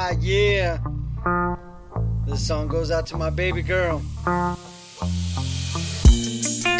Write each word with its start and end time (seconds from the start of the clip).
Ah, 0.00 0.14
yeah. 0.20 0.78
This 2.24 2.46
song 2.46 2.68
goes 2.68 2.92
out 2.92 3.04
to 3.08 3.16
my 3.16 3.30
baby 3.30 3.62
girl. 3.62 4.00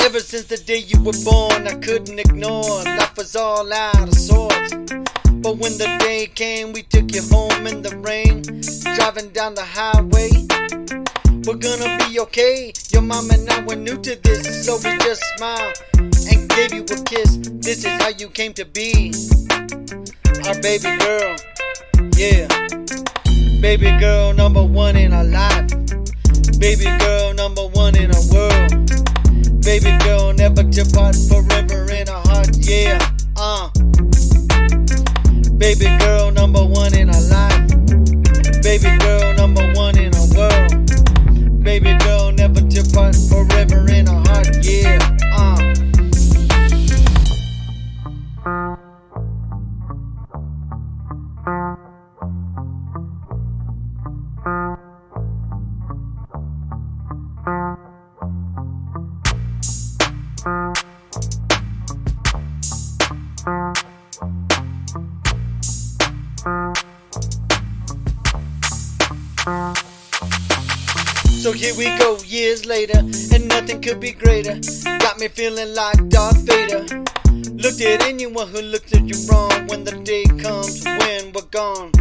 Ever 0.07 0.21
since 0.21 0.45
the 0.45 0.63
day 0.65 0.79
you 0.79 1.03
were 1.03 1.19
born, 1.25 1.67
I 1.67 1.75
couldn't 1.83 2.21
ignore. 2.21 2.85
Life 2.85 3.17
was 3.17 3.35
all 3.35 3.73
out 3.73 4.09
of 4.09 4.15
sorts. 4.15 4.73
But 5.43 5.59
when 5.59 5.75
the 5.83 5.97
day 5.99 6.31
came, 6.33 6.73
we 6.73 6.83
took 6.83 7.13
you 7.13 7.23
home 7.23 7.67
in 7.67 7.83
the 7.83 7.97
rain. 8.09 8.43
Driving 8.95 9.31
down 9.31 9.57
the 9.57 9.67
highway. 9.67 10.31
We're 11.45 11.59
gonna 11.59 11.99
be 12.07 12.21
okay. 12.21 12.73
Your 12.93 13.03
mom 13.03 13.31
and 13.31 13.51
I 13.51 13.61
were 13.63 13.75
new 13.75 13.99
to 13.99 14.15
this, 14.23 14.65
so 14.65 14.77
we 14.77 14.97
just 14.99 15.25
smiled 15.37 15.75
and 15.99 16.49
gave 16.51 16.73
you 16.73 16.85
a 16.85 16.99
kiss. 17.03 17.37
This 17.67 17.85
is 17.85 18.01
how 18.01 18.11
you 18.11 18.29
came 18.29 18.53
to 18.55 18.65
be. 18.65 19.13
Our 20.47 20.55
baby 20.63 20.97
girl. 21.03 21.37
Yeah. 22.17 22.47
Baby 23.69 23.91
girl 23.99 24.33
number 24.33 24.65
one 24.65 24.97
in 24.97 25.13
our 25.13 25.25
life. 25.25 25.69
Baby 26.59 26.87
girl 27.01 27.35
number 27.35 27.67
one 27.67 27.97
in 27.97 28.11
our 28.15 28.23
world. 28.33 29.63
Baby 29.63 29.95
girl 30.05 30.33
never 30.33 30.63
to 30.63 30.85
part 30.95 31.15
forever 31.29 31.93
in 31.93 32.09
our 32.09 32.27
heart. 32.29 32.49
Yeah. 32.61 32.99
Uh. 33.37 33.69
Baby 35.59 35.98
So 71.39 71.53
here 71.53 71.73
we 71.77 71.85
go, 71.99 72.19
years 72.27 72.67
later, 72.67 72.99
and 72.99 73.49
nothing 73.49 73.81
could 73.81 74.01
be 74.01 74.11
greater. 74.11 74.59
Got 74.99 75.21
me 75.21 75.29
feeling 75.29 75.73
like 75.73 76.09
Darth 76.09 76.39
Vader. 76.39 77.05
Looked 77.55 77.81
at 77.81 78.03
anyone 78.03 78.49
who 78.49 78.61
looked 78.61 78.93
at 78.93 79.07
you 79.07 79.15
wrong 79.31 79.69
when 79.69 79.85
the 79.85 79.93
day 80.03 80.25
comes 80.43 80.85
when 80.85 81.33
we're 81.33 81.49
gone. 81.53 81.93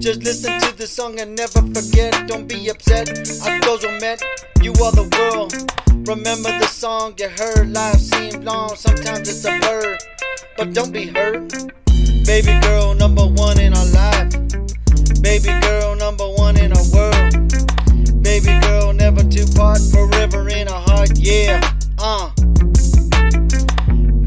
Just 0.00 0.22
listen 0.22 0.58
to 0.60 0.74
the 0.78 0.86
song 0.86 1.20
and 1.20 1.36
never 1.36 1.60
forget. 1.60 2.26
Don't 2.26 2.48
be 2.48 2.70
upset. 2.70 3.06
Our 3.44 3.60
goals 3.60 3.84
were 3.84 4.00
met. 4.00 4.22
You 4.62 4.72
are 4.82 4.92
the 4.92 5.04
world. 5.20 5.52
Remember 6.08 6.48
the 6.58 6.68
song 6.68 7.12
you 7.18 7.28
heard. 7.28 7.70
Life 7.70 8.00
seemed 8.00 8.44
long. 8.44 8.76
Sometimes 8.76 9.28
it's 9.28 9.44
a 9.44 9.58
blur. 9.58 9.98
But 10.56 10.72
don't 10.72 10.90
be 10.90 11.08
hurt. 11.08 11.52
Baby 12.24 12.58
girl, 12.60 12.94
number 12.94 13.26
one 13.26 13.60
in 13.60 13.74
our 13.74 13.86
life. 13.92 14.32
Baby 15.20 15.52
girl, 15.60 15.96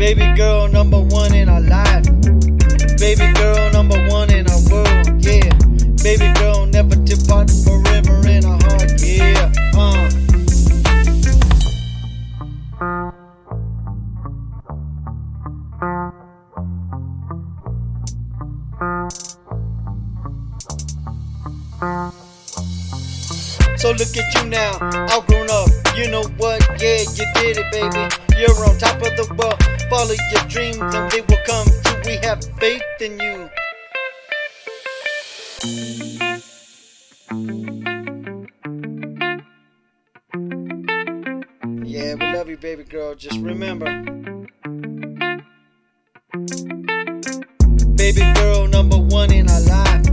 Baby 0.03 0.27
girl, 0.35 0.67
number 0.67 0.99
one 0.99 1.33
in 1.33 1.47
our 1.47 1.61
life. 1.61 2.03
Baby 2.99 3.31
girl, 3.39 3.71
number 3.71 3.95
one 4.09 4.29
in 4.33 4.45
our 4.49 4.59
world, 4.69 5.07
yeah. 5.23 5.47
Baby 6.03 6.29
girl, 6.39 6.65
never 6.65 6.93
to 6.93 7.15
part, 7.25 7.49
forever 7.63 8.27
in 8.27 8.43
our 8.43 8.59
heart, 8.63 9.01
yeah. 9.01 9.49
Uh. 9.73 10.09
So 23.77 23.91
look 23.91 24.17
at 24.17 24.33
you 24.35 24.49
now, 24.49 25.07
all 25.13 25.21
grown 25.21 25.49
up. 25.49 25.72
You 25.95 26.09
know 26.09 26.23
what? 26.37 26.59
Yeah, 26.81 27.01
you 27.01 27.25
did 27.35 27.57
it, 27.57 27.71
baby. 27.71 28.09
You're 28.39 28.65
on 28.67 28.77
top 28.79 28.97
of 28.97 29.15
the 29.15 29.27
world. 29.37 29.61
Follow 29.89 30.15
your 30.31 30.43
dreams 30.49 30.77
and 30.95 31.11
they 31.11 31.21
will 31.21 31.43
come 31.45 31.67
true. 31.83 32.01
We 32.05 32.17
have 32.17 32.43
faith 32.59 32.81
in 32.99 33.19
you. 33.19 33.49
Yeah, 41.85 42.15
we 42.15 42.25
love 42.33 42.49
you, 42.49 42.57
baby 42.57 42.83
girl. 42.83 43.15
Just 43.15 43.39
remember. 43.39 43.85
Baby 47.95 48.33
girl, 48.33 48.67
number 48.67 48.97
one 48.97 49.31
in 49.31 49.49
our 49.49 49.61
life. 49.61 50.03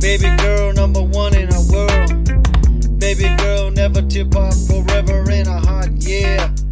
Baby 0.00 0.34
girl, 0.36 0.72
number 0.72 1.02
one 1.02 1.34
in 1.34 1.52
our 1.52 1.64
world. 1.70 2.98
Baby 2.98 3.28
girl, 3.36 3.55
never 3.88 4.02
tip 4.08 4.34
off 4.34 4.56
forever 4.66 5.30
in 5.30 5.46
a 5.46 5.60
hot 5.60 5.90
yeah. 5.98 6.65